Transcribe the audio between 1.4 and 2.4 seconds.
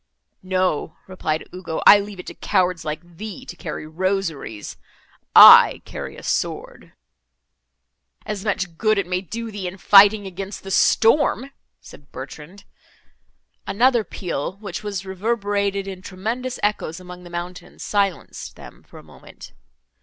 Ugo, "I leave it to